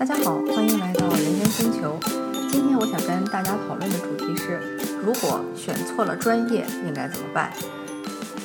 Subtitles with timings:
[0.00, 2.00] 大家好，欢迎来到人间星球。
[2.50, 4.58] 今天我想跟大家讨论的主题是：
[5.04, 7.52] 如果选错了专业，应该怎么办？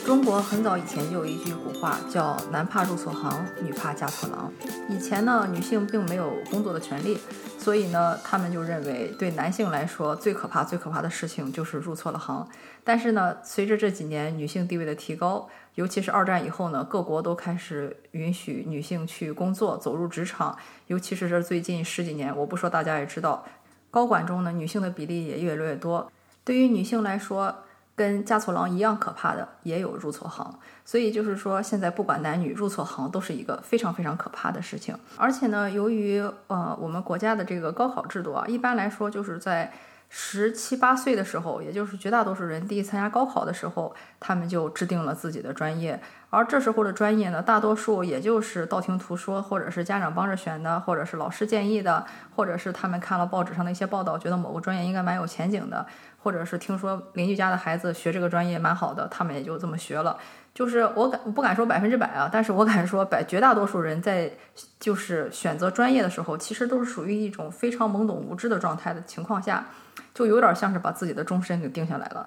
[0.06, 4.52] 中国很早以前就有一句古话，叫“男怕入错行，女怕嫁错郎”。
[4.92, 7.18] 以前呢，女性并没有工作的权利，
[7.58, 12.46] 所以呢，他们就认为对男性来说最可怕、最可怕的事情就是入错了行。
[12.84, 20.58] 但是呢，随着这几年女性地位的提高，尤其是二战以后呢，各国都开始允许女性去工作、走入职场。
[20.88, 23.46] 尤其是这最近十几年，我不说大家也知道，
[23.92, 26.12] 高管中呢，女性的比例也越来越多。
[26.44, 27.54] 对于女性来说，
[27.96, 30.60] 跟嫁错郎一样可怕的，也有入错行。
[30.84, 34.98] 所以就是说，现在不管男女，入错行都是一个非常非常可怕的事情。
[35.18, 39.74] 而且呢，由于呃我们国家的这个高考制度啊，一般来说就是在
[40.10, 46.02] 十七八岁的时候，也就是绝大多数人第一次参加高考的时候，他们就制定了自己的专业。
[46.30, 55.86] 而这时候的专业呢，大多数也就是道听途说，或者是家长帮着选的，或者是老师建议的，或者是他们看了报纸上的一些报道，觉得某个专业应该蛮有前景的。
[56.22, 60.18] 或者是听说邻居家的孩子学这个专业蛮好的，他们也就这么学了。
[60.56, 62.30] 就是我敢不敢说百分之百啊？
[62.32, 64.32] 但是我敢说，百绝大多数人在
[64.80, 69.66] 就是选择专业的时候，其实都是属于一种非常懵懂无知的状态的情况下，
[70.14, 72.26] 就有点像是把自己的终身给定下来了。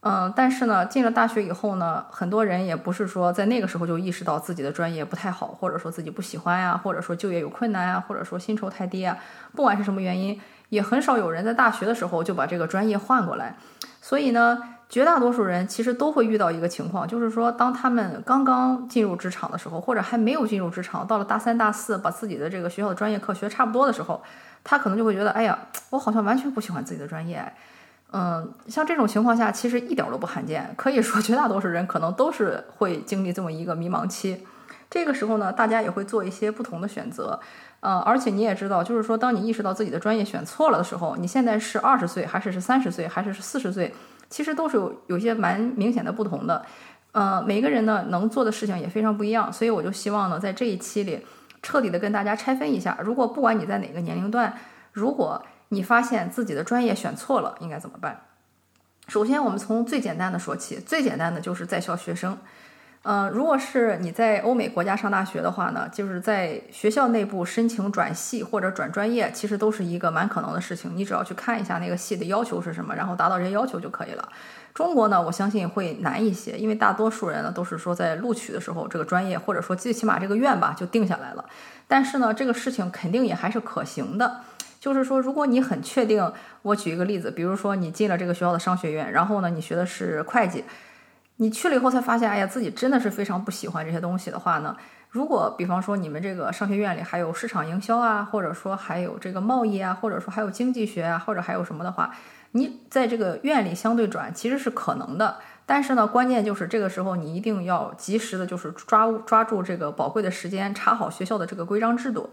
[0.00, 9.16] 嗯，但是呢，进了大学以后呢，很多人也不是说在那个时候就意识到自己的专业不太好，或者说自己不喜欢呀，或者说就业有困难啊，或者说薪酬太低啊，
[9.54, 10.40] 不管是什么原因。
[10.70, 13.56] 也很少有人在大学的时候就把这个专业换过来，
[14.00, 14.56] 所以呢，
[14.90, 24.20] 绝大多数人其实都会遇到一个情况，就是说，当他们刚刚进入职场的时候，或者还没有进入职场，到了大三、大四，把自己的这个学校的专业课学差不多的时候，
[24.64, 25.56] 他可能就会觉得，哎呀，
[25.90, 27.40] 我好像完全不喜欢自己的专业。
[28.12, 34.44] 嗯，像这种情况下，其实一点都不罕见，可以说绝大多数人可能都是会经历这么一个迷茫期。
[34.90, 37.38] 这个时候呢，大家也会做一些不同的选择。
[37.78, 43.94] 呃，而且你也知道，就是说，当你意识到自己的专业选错了的时候，你现在是二十岁，还是是三十岁，还是是四十岁，
[44.30, 46.64] 其实都是有有些蛮明显的不同的。
[47.12, 51.26] 呃，每个人呢能做的事情也非常不一样，所以我就希望呢，在这一期里
[51.60, 54.56] 彻底的跟大家拆分一下，如果不管你在哪个年龄段，
[54.92, 58.20] 如果你发现自己的专业选错了，应该怎么办？
[59.08, 62.38] 首先，我们从最简单的说起，最简单的就是在校学生。
[63.02, 70.94] 嗯，如果是你在欧美国家上大学的话呢，就是在学校内部申请转系或者转专业，其实都是一个蛮可能的事情。
[70.94, 74.28] 你只要去看一下那个系的要求是什么，然后达到这些要求就可以了。
[74.74, 81.44] 中国呢，我相信会难一些，因为大多数人呢都是说在录取的时候这个专业或者说最起码这个院吧就定下来了。
[81.88, 84.42] 但是呢，这个事情肯定也还是可行的。
[84.78, 86.30] 就是说，如果你很确定，
[86.62, 90.64] 我举一个例子，比如说你进了这个学校的商学院，然后呢，你学的是会计。
[91.42, 94.76] 你去了以后才发现，哎呀，自己真的是非常不喜欢这些东西的话呢。
[95.08, 102.14] 如果比方说你们这个商学院里还有市场营销啊，或者说还有这个贸易啊，或者说还有经济学啊，或者还有什么的话，
[102.52, 105.38] 你在这个院里相对转其实是可能的。
[105.64, 112.28] 但是呢，关键就是这个时候你一定要及时的，就是抓抓住这个宝贵的时间，查好学校的这个规章制度，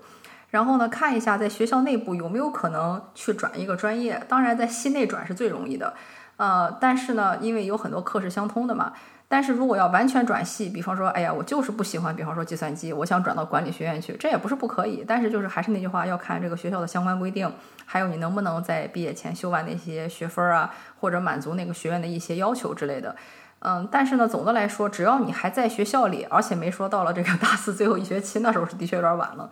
[0.50, 4.22] 然后呢，看一下在学校内部有没有可能去转一个专业。
[4.28, 5.94] 当然，在系内转是最容易的。
[6.38, 8.94] 呃，但是呢，因为有很多课是相通的嘛。
[9.30, 15.04] 但是如果要完全转系，比方说，哎呀，我就是不喜欢，比方说计算机，我想转到管理学院去，这也不是不可以。
[15.06, 17.52] 但是就是还是那句话，要看这个学校的相关规定，
[17.86, 23.14] 还有你能不能在毕业前修完那些学分啊，或者满足那个学院的一些要求之类的。
[23.60, 29.50] 嗯，但是呢，总的来说，只要你还在学校里，而且没说到了这个 大四最后一学期，那时候是的确有点晚了。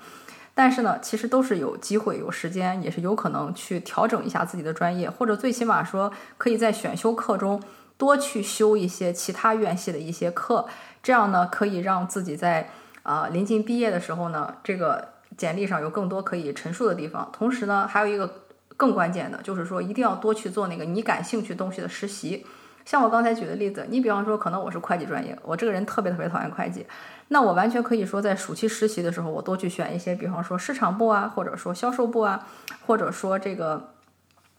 [0.57, 7.61] 但是呢，其实都是有机会、有时间，也是有可能去调整一下自己的专业，或者最起码说可以在选修课中
[7.97, 10.66] 多去修一些其他院系的一些课，
[11.03, 12.69] 这样呢可以让自己在
[13.03, 17.29] 啊临近毕业的时候呢，这个简历上有更多可以陈述的地方。
[17.33, 18.43] 同时呢，还有一个
[18.77, 22.45] 更关键的就是说，一定要多去做那个你感兴趣东西的实习。
[22.85, 26.85] 像我刚才举的例子，你比方说，可能我是会计专业，我这个人特别特别讨厌会计，
[27.28, 32.47] 那我完全可以说在暑期实习的时候，我多去选一些，比方说市场部啊，或者说销售部啊，
[32.85, 33.90] 或者说这个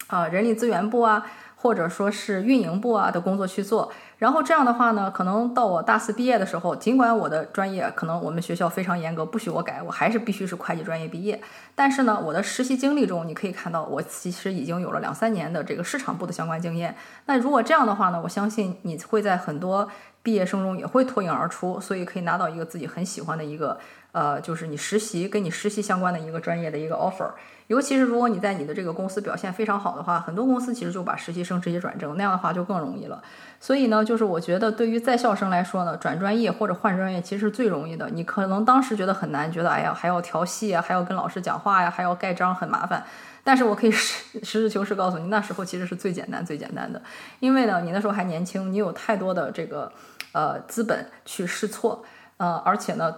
[0.08, 1.25] 啊人力资源部啊。
[1.58, 11.38] 或者说是运营部啊的工作去做，然后这样的话呢，可能到我大四毕业的时候，尽管我的专业可能我们学校非常严格，不许我改，我还是必须是会计专业毕业。
[11.74, 16.96] 但是呢，我的实习经历中，你可以看到我其实已经有了两三年的这个市场部的相关经验。
[17.26, 19.86] 那如果这样的话呢，我相信你会在很多
[20.26, 23.78] 毕业生中也会脱颖而出，所以可以拿到一个自己很喜欢的一个。
[24.11, 27.31] 呃，就是你实习跟你实习相关的一个专业的一个 offer。
[27.67, 33.23] 尤其是如果你在你的这个公司表现非常好的话，很多公司其实就把实习生直接转正，那样的话就更容易了。
[33.61, 38.08] 所以呢，就是我觉得对于在校生来说呢，转专业或者换专业其实是最容易的。
[38.08, 43.05] 你可能当时觉得很难，觉得哎呀还要调戏啊，还要跟老师讲话呀，还要盖章很麻烦。
[43.44, 47.02] 但是我可以实实事求是告诉你，那时候其实是最简单、最简单的，
[47.38, 49.93] 因为呢，你那时候还年轻，你有太多的这个
[50.37, 52.05] 呃资本去试错，
[52.37, 53.15] 呃，而且呢，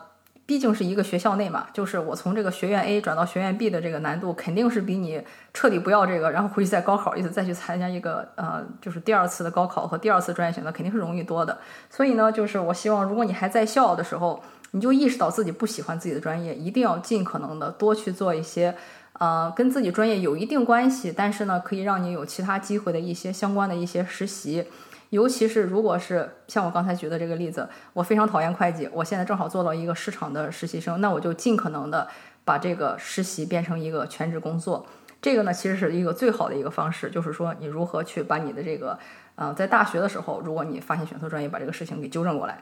[0.47, 5.21] 毕竟是一个学校内嘛，就是我从这个学院 A 转到学院 B 的这个难度，肯定是比你
[5.53, 11.59] 彻底不要这个，然后回去再高考一次，再去参加一个呃，就是第二次的高考和第二次专业选择，肯定是容易多的。
[11.91, 18.77] 所以呢，就是我希望，如果你还在校的时候，你就意识到自己不喜欢自己的专业，一定要尽可能的多去做一些。
[19.21, 24.65] 呃，跟自己专业有一定关系，但是呢，可以让你有其他机会的一些相关的一些实习，
[25.11, 32.09] 尤其是如果是像我刚才举的这个例子，我非常讨厌会计，我现在正好做到一个市场的实习生，那我就尽可能的
[32.45, 34.87] 把这个实习变成一个全职工作。
[35.21, 38.99] 这个呢，其实是一个最好的一个方式，就是说你如何去把你的这个，
[39.35, 42.61] 呃，在大学的时候，如果你发现选错专业，把这个事情给纠正过来。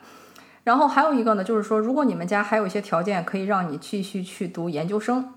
[0.65, 5.33] 然后还有一个呢，就是说，如果你们家还有一些条件，可以让你继续去读研究生。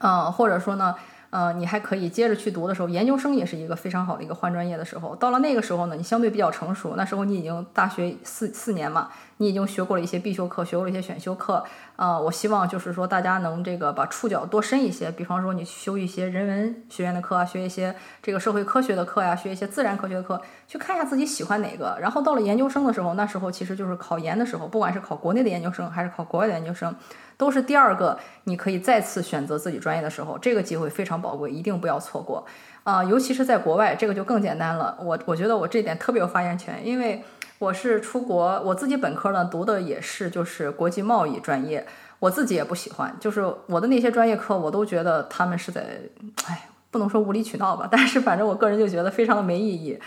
[0.00, 0.94] 嗯，或者说呢，
[1.34, 5.16] 呃，你还可以接着去读的时候，研究生也是一个非常好的一个换专业的时候。
[5.16, 11.64] 到了那个时候呢，你相对比较成熟，那时候你已经大学四四年嘛，你已经学过了一些必修课，学过了一些选修课。
[11.96, 17.92] 呃，我希望就是说大家能这个把触角多深一些，比方说你修一些人文学院的课啊，学一些
[18.22, 21.98] 这个社会科学的课呀，学一些自然科学的课，去看一下自己喜欢哪个。
[22.00, 26.94] 然后到了研究生的时候，那时候其实就是考研的时候，不管是考国内的研究生还是考国外的研究生。
[27.36, 32.46] 都是第二个，你可以再次选择自己专业的时候，这个机会非常宝贵，一定不要错过
[32.84, 33.02] 啊！
[33.02, 34.96] 尤其是在国外，这个就更简单了。
[35.00, 37.24] 我我觉得我这点特别有发言权，因为
[37.58, 41.86] 我是出国，我自己本科呢读的也是就是国际贸易专业，
[42.20, 46.00] 我自己也不喜欢，就是我的那些专业课，我都觉得他们是在，
[46.46, 49.98] 哎，不能说无理取闹吧， 但是反正我个人就觉得非常的没意义。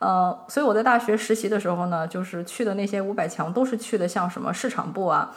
[0.00, 5.32] 呃，所以我在大学实习的时候呢，就是去的那些五百强都是去的像什么市场部啊。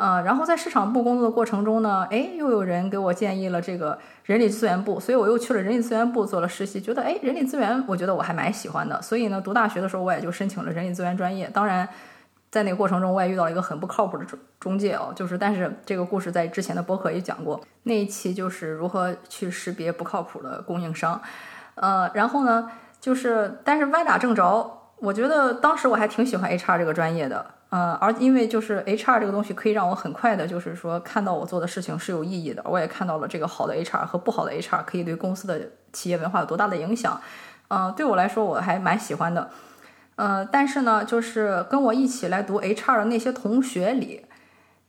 [0.00, 11.50] 呃，然后在市场部工作的过程中呢，哎，又有人给我建议了这个人力资源部，所以我又去了人力资源部做了实习，觉得哎，人力资源我觉得我还蛮喜欢的，所以呢，读大学的时候我也就申请了人力资源专业。
[11.52, 11.86] 当然，
[12.50, 21.20] 在那个过程中我也遇到了一个很不靠谱的中中介哦，就是但是这个故事在之前的播客也讲过，那一期就是如何去识别不靠谱的供应商。
[21.74, 27.44] 呃，然后呢，就是但是歪打正着，我觉得当时我还挺喜欢 HR 这个专业的。
[27.70, 37.20] 呃，而因为就是 HR 这个东西可以让我很快的，就是说看到我做的事情是有意义的，我也看到了这个好的 HR 和不好的 HR 可以对公司的企业文化有多大的影响。
[37.68, 39.48] 嗯，对我来说我还蛮喜欢的。
[40.16, 44.26] 呃，但是呢，就是跟我一起来读 HR 的那些同学里，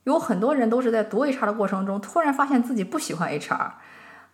[0.05, 3.73] 有很多人都是在读 HR 的过程中突然发现自己不喜欢 HR。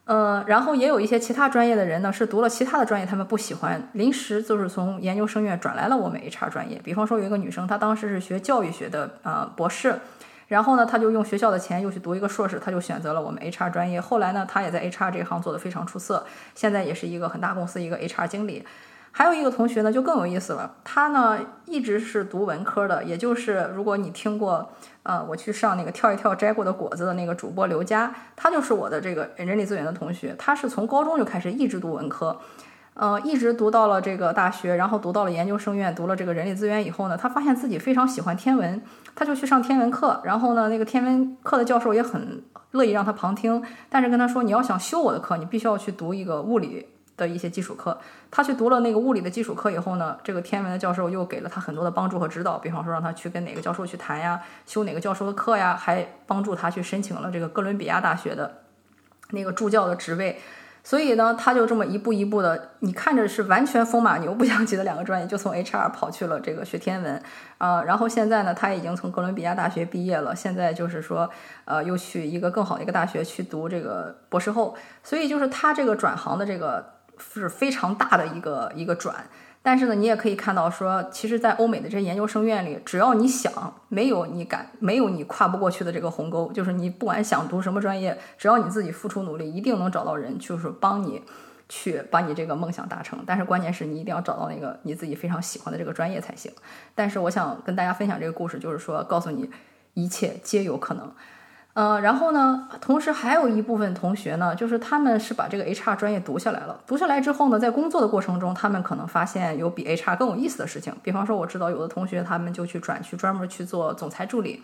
[0.07, 6.79] 呃，然后也有一些其他专业的人呢，是读了其他的专业，他们不喜欢，临时就是从研究生院转来了我们 HR 专业。
[6.81, 9.99] 比方说有一个女生，她当时是学教育学的呃博士，
[10.47, 13.99] 然后呢，她就用学校的钱又去读一个硕士，她就选择了我们 HR 专业。
[13.99, 16.25] 后来呢，她也在 HR 这一行做得非常出色，
[16.55, 18.65] 现在也是一个很大公司一个 HR 经理。
[19.17, 20.75] 还有一个同学呢，就更有意思了。
[20.83, 24.69] 他呢一直是读文科的，也就是如果你听过，
[25.01, 30.35] 呃，我去上那个跳一跳摘过的果子的那个主播刘佳，他就是我的这个人力资源的同学。
[30.37, 32.39] 他是从高中就开始一直读文科，
[32.93, 38.79] 呃，一直读到了这个大学，然后读到了研究生院，读了这个人力资源以后呢，他发现自己非常喜欢天文，
[39.15, 40.21] 他就去上天文课。
[40.23, 46.89] 然后呢，那个天文课的教授也很乐意让他旁听，但是跟他说，你要想修我的课，你必须要去读一个物理。
[47.17, 58.59] 的一些基础课，他去读了那个物理的基础课以后呢，这个天文的教授又给了他很多的帮助和指导，比方说让他去跟哪个教授去谈呀，修哪个教授的课呀，还帮助他去申请了这个哥伦比亚大学的
[59.31, 60.39] 那个助教的职位。
[60.83, 67.21] 所以呢，他就这么一步一步的，你看着是完全风马牛不相及的两个专业，就从 HR 跑去了这个学天文
[67.57, 71.29] 啊，然后现在呢，他已经从哥伦比亚大学毕业了，现在就是说，
[71.65, 76.96] 呃，又去一个更好的一个大学去读这个博士后，所以就是他这个转行的这个。
[77.17, 79.27] 是非常大的一个一个转，
[79.61, 91.21] 但是呢，你也可以看到说，其实，在欧美的这些研究生院里，只要你想，没有你敢，没有你跨不过去的这个鸿沟，就是你不管想读什么专业，只要你自己付出努力，一定能找到人，就是帮你
[91.67, 93.19] 去把你这个梦想达成。
[93.25, 96.51] 但是关键是你一定要找到那个你自己非常喜欢的这个专业才行。
[96.95, 99.49] 但是我想跟大家分享这个故事，就是说，告诉你
[99.93, 101.11] 一切皆有可能。
[101.79, 106.79] 嗯，然后呢，同时还有一部分同学呢，就是他们是把这个 HR 专业读下来了。
[106.87, 110.91] 读下来之后呢，在工作的过程中，他们可能发现有比 HR 更有意思的事情。
[111.03, 114.63] 比方说，我知道有的同学他们就去转去专门去做总裁助理，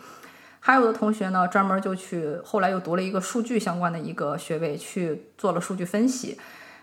[0.60, 6.40] 还有的同学呢，专门就去后来又读了一个数据相关的一个学位，去做了数据分析。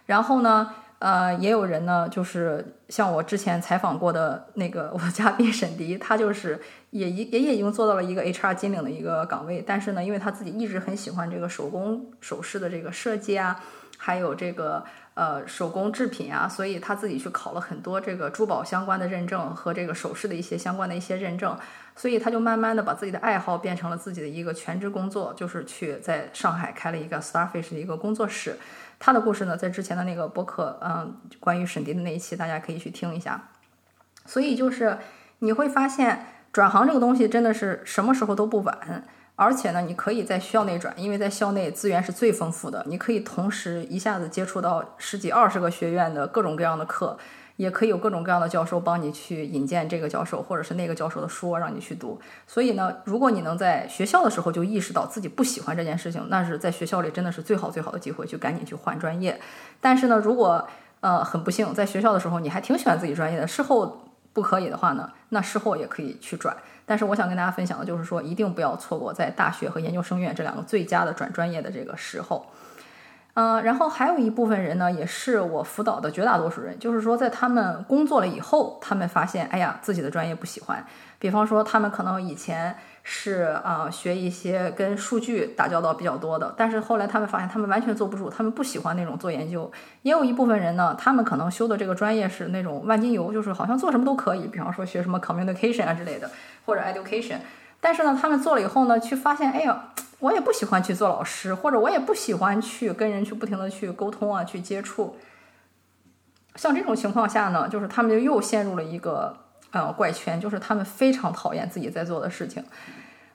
[0.06, 13.60] 然后呢，呃，也有人呢，就是像我之前采访过的那个 我的嘉宾沈迪，他就是也也也已经做到了一个 HR 金领的一个岗位，但是呢，因为他自己一直很喜欢这个手工首饰的这个设计啊，
[13.98, 14.84] 还有这个。
[15.14, 21.54] 呃，手工制品啊，所以他自己去考了很多这个珠宝相关的认证和这个首饰的一些相关的一些认证，
[21.94, 28.56] 所以他就慢慢的把自己的爱好变成了自己的一个全职工作，就是去在上海开了一个 Starfish 的一个工作室。
[29.00, 33.48] 他的故事呢，在之前的那个博客，嗯，关于沈迪的那一期，大家可以去听一下。
[34.26, 34.98] 所以就是
[35.40, 39.04] 你会发现，转行这个东西真的是什么时候都不晚。
[39.36, 47.16] 而且呢，你可以在校内转，因为在校内资源是最丰富的，你可以同时一下子接触到十几二十个学院的各种各样的课，
[47.60, 52.18] 也可以有各种各样的教授帮你去引荐这个教授或者是那个教授的书让你去读。
[52.46, 59.38] 所以呢，如果你能在学校的时候就意识到自己不喜欢这件事情，那是在学校里真的是最好最好的机会，就赶紧去换专业。
[59.78, 60.66] 但是呢，如果
[61.00, 66.56] 呃很不幸在学校的时候你还挺喜欢自己专业的，事后不可以的话呢，那事后也可以去转。
[66.86, 72.46] 但是我想跟大家分享的就是说，一定不要错过在大学和研究生院这两个最佳的转专业的这个时候。
[73.34, 80.84] 嗯，然后还有一部分人呢，也是我辅导的绝大多数人，就是说在他们工作了以后，他们发现，哎呀，自己的专业不喜欢。
[81.18, 82.76] 比方说，他们可能以前。
[83.02, 89.72] 是啊，学一些跟数据打交道比较多的，但是后来他们发现他们完全坐不住，他们不喜欢那种做研究。
[90.02, 96.30] 也有一部分人呢，他们可能修的这个专业是那种万金油，就是好像做什么都可以，比方说学什么 communication 啊之类的，
[96.66, 97.38] 或者 education。
[97.80, 99.86] 但是呢，他们做了以后呢，去发现，哎呀，
[100.20, 105.16] 我也不喜欢去做老师，或者我也不喜欢去跟人去不停的去沟通啊，去接触。
[106.54, 109.36] 像这种情况下呢，就是他们就又陷入了一个。
[109.72, 112.64] 呃，怪圈就是他们非常讨厌自己在做的事情，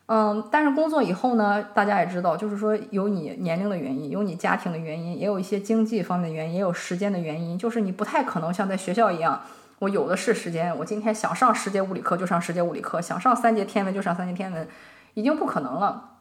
[0.08, 9.44] 嗯，但是工作以后呢，大家也知道，就是说有你年龄的原因，有你家庭的原因，也有一些经济方面的原因，也有时间的原因，就是你不太可能像在学校一样，
[9.80, 14.68] 我有的是时间，我今天想上十节物理课就上十节物理课，想上三节天文就上三节天文，
[15.14, 16.15] 已经不可能了。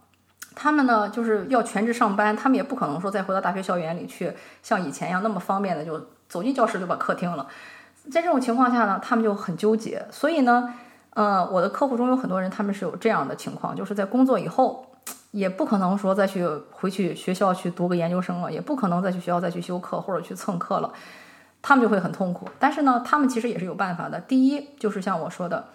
[0.54, 4.32] 他们呢，就是要全职上班，他们也不可能说再回到大学校园里去，
[4.62, 7.46] 像以前一样那么方便的就走进教室就把课听了。
[8.10, 10.06] 在这种情况下呢，他们就很纠结。
[10.10, 10.74] 所以呢，
[11.10, 14.86] 呃，我的客户中有很多人，他们是有这样的情况，就是在工作以后，
[15.30, 20.92] 也不可能说再去回去学校去读个研究生了，也不可能再去学校再去修课或者去蹭课了，
[21.62, 22.48] 他们就会很痛苦。
[22.58, 24.20] 但是呢，他们其实也是有办法的。
[24.20, 25.68] 第一，就是像我说的，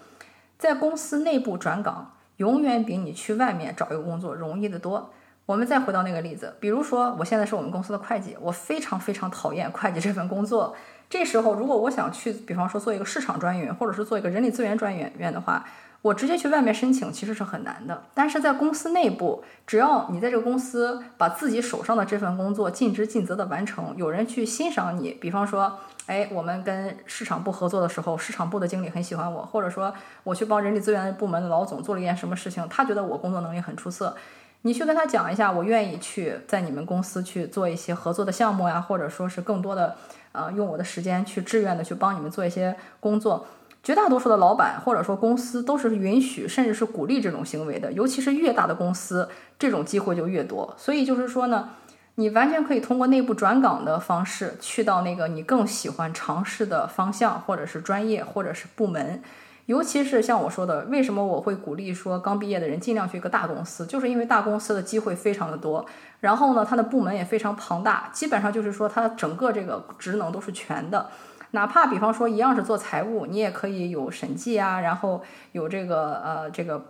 [0.57, 5.11] 在公司内部转岗，永远比你去外面找一个工作容易得多。
[5.45, 10.75] 我们再回到那个例子，比如说我现在是我们公司的会计，我非常非常讨厌会计这份工作。
[11.09, 15.65] 这时候，如果我想去，比方说做一个市场专员，或者是做一个人力资源专员员的话，
[16.01, 18.03] 我直接去外面申请其实是很难的。
[18.13, 34.15] 但是在公司内部，只要你在这个公司把自己手上的这份工作尽职尽责的完成，有人去欣赏你，比方说，哎，我们跟市场部合作的时候，市场部的经理很喜欢我，或者说我去帮人力资源部门的老总做了一件什么事情，他觉得我工作能力很出色，
[34.61, 39.95] 你去跟他讲一下，我愿意去在你们公司去做一些合作的项目呀，或者说是更多的。
[40.31, 43.47] 啊，用我的时间去志愿的去帮你们做一些工作，
[43.81, 50.73] 绝大多数的老板或者说公司都是允许甚至是鼓励这种行为的，尤其是越大的公司，这种机会就越多。
[50.77, 51.69] 所以就是说呢，
[52.15, 59.21] 你完全可以通过内部转岗的方式去到那个你更喜欢尝试的方向，或者是专业，或者是部门。
[59.65, 65.85] 尤其是像我说的，为什么我会鼓励说刚毕业的人尽量去一个大公司，就是因为大公司的机会非常的多，
[66.21, 71.11] 然后呢，它的部门也非常庞大，基本上就是说它整个这个职能都是全的，
[71.51, 76.85] 哪怕比方说一样是做财务，你也可以有审计啊，然后有这个呃这个。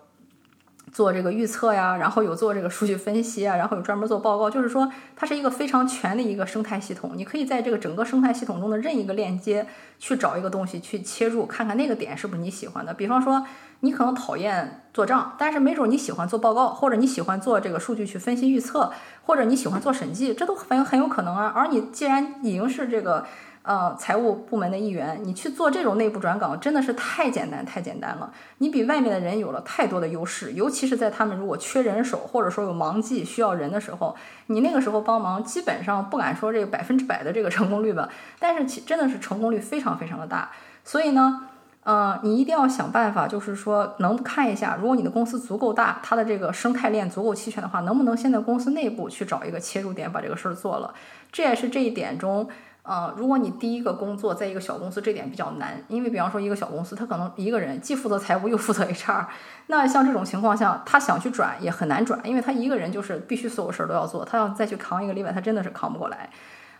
[0.92, 7.12] 做这个预测呀，然后有做这个数据分析啊，然后有专门做报告，就是说它是一个非常全的一个生态系统。
[7.14, 9.68] 你可以在这个整个生态系统中的任一个链接
[10.00, 12.92] 去找一个东西去切入，看看那个点是不是你喜欢的。
[12.92, 13.46] 比方说，
[13.82, 18.92] 你可能讨厌做账，但是没准你喜欢做报告，或者你喜欢做这个数据去分析预测，
[19.28, 21.54] 或者你喜欢做审计，这都很很有可能啊。
[21.56, 23.28] 而你既然已经是这个。
[23.70, 28.34] 呃，财务部门的一员，你去做这种内部转岗，真的是太简单太简单了。
[28.58, 34.16] 你比外面的人有了太多的优势，尤其是在他们如果缺人手，或者说有忙季需要人的时候，
[34.48, 38.10] 你那个时候帮忙，基本上不敢说这个百分之百的这个成功率吧，
[38.40, 40.50] 但是其真的是成功率非常非常的大。
[40.84, 41.42] 所以呢，
[41.84, 50.92] 呃，你一定要想办法，就是说能看一下，如果你的公司足够大，它的这个生态链足够齐全的话，能不能先在公司内部去找一个切入点，把这个事儿做了。
[51.32, 52.50] 这也是这一点中。
[52.82, 59.26] 呃，如果你第一个工作在一个小公司，这点比较难，因为比方说一个小公司，他可能一个人既负责财务又负责 HR，
[59.68, 66.30] 那像这种情况下，他想去转也很难转，因为他一个人就是必须所有事儿都要做，他要再去扛一个例外，他真的是扛不过来。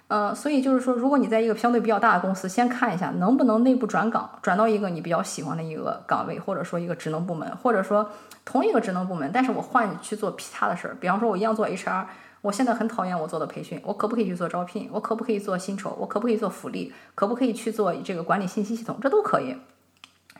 [0.08, 8.10] 呃，所以就是说，如果你在一个相对比较大的公司，先看一下能不能内部转岗，转到一个你比较喜欢的一个岗位，或者说一个职能部门，或者说
[8.44, 12.06] 同一个职能部门，但是我换去做其他的事儿，比方说我一样做 HR。
[12.42, 14.90] 我现在很讨厌我做的培训，我可不可以去做招聘？
[14.94, 15.96] 我可不可以做薪酬？
[16.00, 16.94] 我可不可以做福利？
[17.16, 18.98] 可不可以去做这个管理信息系统？
[19.02, 19.58] 这都可以。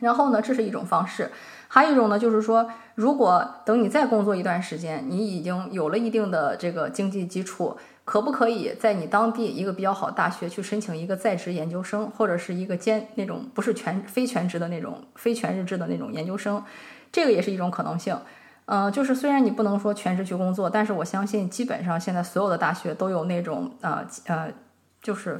[0.00, 1.30] 然后呢，这是一种方式。
[1.68, 7.76] 还有一种呢，就是说，如果等你再工作一段时间，你已经有了一定的这个经济基础，
[8.06, 16.64] 可不可以在你当地一个比较好大学去申请一个在职研究生，或者是一个兼那种不是全非全职的那种非全日制的那种研究生？
[17.12, 18.16] 这个也是一种可能性。
[18.72, 24.48] 嗯，就是虽然你不能说全职去工作，但是我相信基本上现在所有的大学都有那种呃呃，
[25.02, 25.36] 就是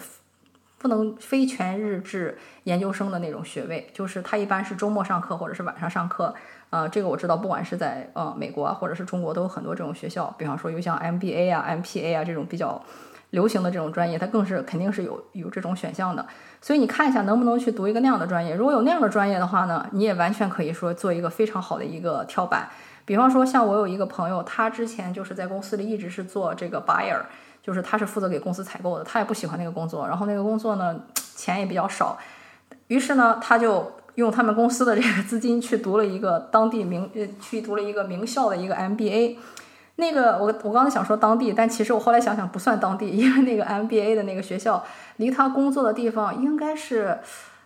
[0.79, 6.35] 不能非全日制研究生的那种学位，就是他一般是周末上课或者是晚上上课。
[6.71, 10.35] 呃，这个我知道，不管是在呃美国啊，或者是中国，都有很多这种学校。
[10.37, 12.83] 比方说有像 MBA 啊、MPA 啊这种比较
[13.31, 16.27] 流行的这种专业，它更是肯定是有有这种选项的。
[16.61, 18.57] 所以你看一下能不能去读一个那样的专业。
[18.57, 22.69] 如果有那样的专业的话呢，你也完全可以说做一个非常好的一个跳板。
[23.11, 27.21] 比方说，像我有一个朋友，他之前就是在公司里一直是做这个 buyer，
[27.61, 30.95] 就是他是负责给公司采购的，他也不喜欢那个工作，然后那个工作呢，
[31.35, 32.17] 钱也比较少，
[32.87, 39.39] 于是呢，他就用他们公司的这个资金去读了一个当地名，呃，去读了一个名校的一个 MBA。
[39.97, 44.85] 那个我我刚才想说当地，但其实我后来想想不算当地，因为那个 MBA 的那个学校
[45.17, 47.19] 离他工作的地方应该是。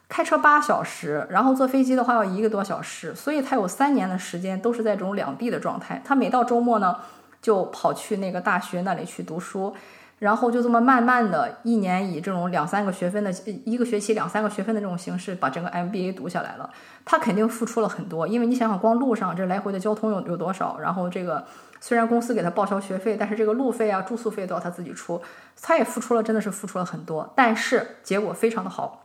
[0.08, 6.00] 开车八小时，然后坐飞机的话要一个多小时，所以他有三年的时间都是在这种两地的状态。
[6.04, 6.96] 他每到周末呢，
[7.40, 9.74] 就跑去那个大学那里去读书，
[10.18, 13.32] 然后就这么慢慢的一年以这种两三个学分的
[13.64, 16.70] 一个学期两三个学分的这种形式把整个 MBA 读下来了。
[17.04, 20.78] 他肯定付出了很多，因为你想想，光路上这来回的交通有有多少？
[20.78, 21.44] 然后这个
[21.80, 25.20] 虽然公司给他报销学费，但是这个路费啊、住宿费都要他自己出，
[25.60, 27.32] 他也付出了，真的是付出了很多。
[27.34, 29.00] 但是结果非常的好。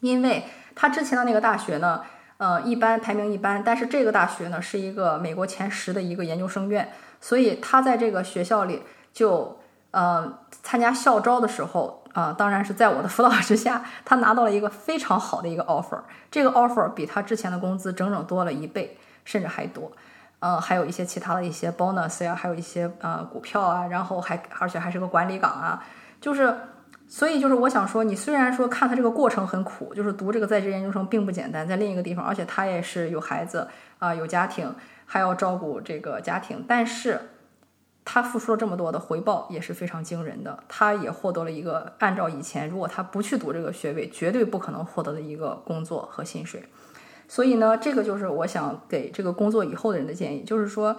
[0.00, 2.02] 因为他之前的那个大学呢，
[2.38, 6.90] 呃，一般排名一般，但是这个大学呢是一个美国前十的一个研究生院，
[7.20, 19.92] 所以他在这个学校里就呃参加校招的时候啊，当然是在我的辅导之下，他拿到了一个非常好的一个 offer，这个 offer 比他之前的工资整整多了一倍，甚至还多，
[20.38, 25.84] 呃，还有一些其他的一些 bonus 呀，还有一些呃股票啊，然后还而且还是个管理岗啊，
[26.22, 26.56] 就是。
[27.12, 33.66] 所以就是我想说，你虽然说看他这个过程很苦，就是读这个在职研究生并不简单，在另一个地方，而且他也是有孩子
[33.98, 34.72] 啊，有家庭，
[35.06, 37.20] 还要照顾这个家庭，但是
[38.04, 46.62] 他付出了这么多的回报也是非常惊人的，他也获得了一个按照以前如果他不去读这个学位，绝对不可能获得的一个工作和薪水。
[47.26, 50.96] 所以呢，这个就是我想给这个工作以后的人的建议，就是说。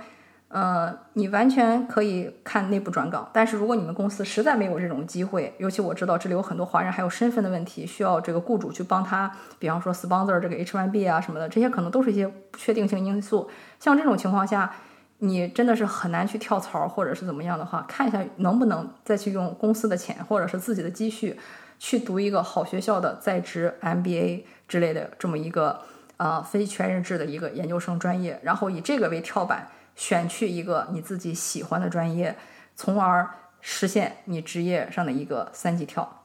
[0.54, 13.50] 呃，你完全可以看内部转岗，但是如果你们公司实在没有这种机会，尤其我知道这里有很多华人，还有身份的问题，需要这个雇主去帮他，比方说 sponsor 这个 H1B 啊什么的，这些可能都是一些不确定性因素。
[13.80, 14.74] 像这种情况下，
[15.20, 21.40] 你真的是很难去跳槽或者是怎么样的话，看一下能不能再去用公司的钱或者是自己的积蓄
[21.80, 25.80] 去读一个好学校的在职 MBA 之类的这么一个
[26.18, 29.70] 呃非全日制的一个研究生专业，然后以这个为跳板。
[30.02, 32.36] 选去一个你自己喜欢的专业，
[32.76, 36.24] 从而实现你职业上的一个三级跳。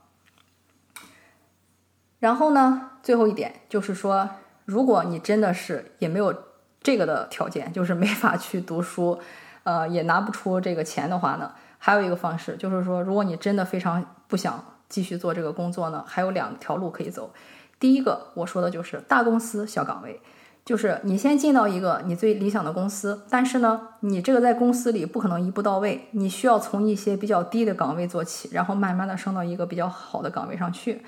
[2.19, 4.31] 然后呢，最后一点就是说，
[4.65, 6.35] 如果你真的是也没有
[6.83, 9.21] 这个的条件，就是没法去读书，
[9.65, 17.35] 呃，也拿不出这个钱的话呢，还有一个方式，就是说，如果你真的非常不想继续做这个工作呢，还有两条路可以走。
[17.79, 20.23] 第一个，我说的就是大公司小岗位。
[20.67, 31.03] 就是你先进到一个你最理想的公司，但是呢，你这个在公司里不可能一步到位，你需要从一些比较低的岗位做起，然后慢慢的升到一个比较好的岗位上去。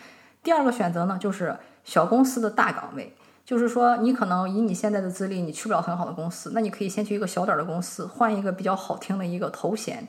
[0.45, 3.13] 第二个选择呢，就是小公司的大岗位，
[3.45, 10.07] 就是说你可能以你现在的资历，你去不了很好的公司，那你可以先去一个小点儿的公司，换一个比较好听的一个头衔，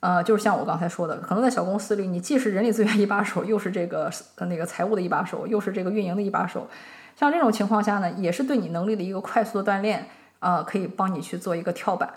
[0.00, 6.66] 呃，就是像我刚才说的，可能在小公司里，你既是人力资源一把手，又是这个那个财务的一把手，又是这个运营的一把手。
[7.16, 10.06] 像这种情况下呢，也是对你能力的一个快速的锻炼，
[10.38, 12.12] 呃，可以帮你去做一个跳板。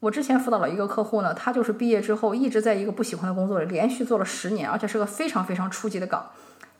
[0.00, 6.26] 我之前辅导了一个客户呢，他就是毕业之后一直在一个不喜欢的工作里连续做了十年，而且是个非常非常初级的岗。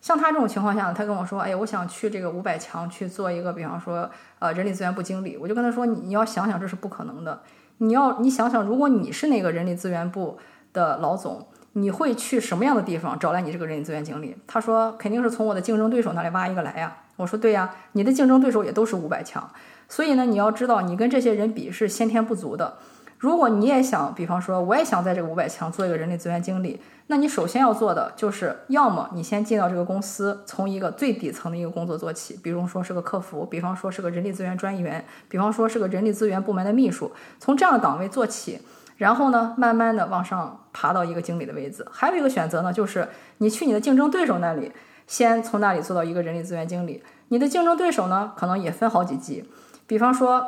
[0.01, 7.41] 像他这种情况下呢，他跟我说：“哎，我想去这个五百强去做一个，比方说呃人力资源部经理。”我就跟他说：“你你要想想，这是不可能的。
[7.79, 10.39] 你要你想想，如果你是那个人力资源部
[10.73, 14.37] 的老总。”你会去什么样的地方找来你这个人力资源经理？
[14.47, 16.97] 他说肯定是从我的竞争对手那里挖一个来呀。
[17.17, 19.49] 我说对呀，你的竞争对手也都是五百强，
[19.89, 22.79] 所以呢，你要知道你跟这些人比是先天不足的。
[23.19, 38.61] 如果你也想，比方说我也想在这个五百强做一个人力资源经理，那你首先要做的就是，要么你先进到这个公司，从一个最底层的一个工作做起，比如说是个客服，比方说是个人力资源专员，比方说是个人力资源部门的秘书，从这样的岗位做起。
[38.97, 41.87] 然后呢，慢慢的往上爬到一个经理的位置。
[41.91, 44.73] 还有一个选择呢，就是你去你的竞争对手那里，
[45.07, 47.03] 先从那里做到一个人力资源经理。
[47.29, 49.49] 你的竞争对手呢，可能也分好几级。
[49.87, 50.47] 比方说，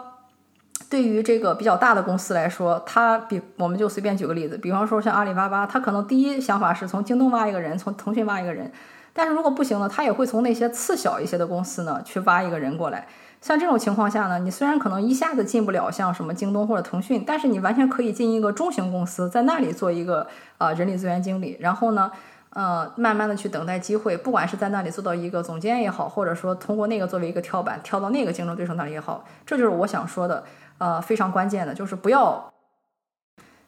[0.88, 8.70] 对于这个比较大的公司来说，他比我们就随便举个例子，比方说像阿里巴巴，他可能第一想法是从京东挖一个人，从腾讯挖一个人。
[9.12, 13.08] 但是如果不行呢，他也会从那些次小一些的公司呢，去挖一个人过来。
[13.40, 20.26] 像这种情况下呢，你虽然可能一下子进不了像什么京东或者腾讯，但是你完全可以进一个中型公司，在那里做一个
[20.58, 22.10] 呃人力资源经理，然后呢，
[22.50, 30.42] 呃，慢慢的去等待机会，不管是在那里做到一个总监也好，或者说通过那个作为一个跳板跳到那个竞争对手那里也好，这就是我想说的，
[30.78, 32.52] 呃，非常关键的，就是不要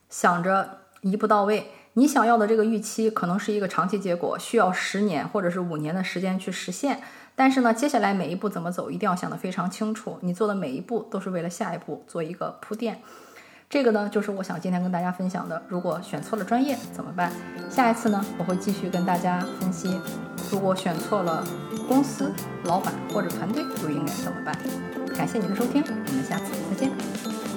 [0.09, 0.69] 想着
[1.03, 7.01] 一步到位，你想要的这个预期可能是一个长期结果，需要十年或者是五年的时间去实现。
[7.35, 10.19] 但是呢，接下来每一步怎么走，一定要想得非常清楚。
[10.23, 13.01] 你做的每一步都是为了下一步做一个铺垫。
[13.71, 15.63] 这个呢，就是我想今天跟大家分享的。
[15.69, 17.31] 如果选错了专业怎么办？
[17.71, 20.01] 下一次呢，我会继续跟大家分析，
[20.51, 21.47] 如果选错了
[21.87, 22.33] 公司、
[22.65, 24.59] 老板或者团队，又应该怎么办？
[25.15, 27.48] 感谢你的收听，我们下次再见。